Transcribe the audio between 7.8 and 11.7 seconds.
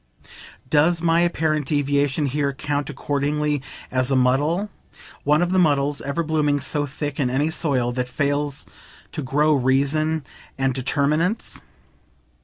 that fails to grow reasons and determinants.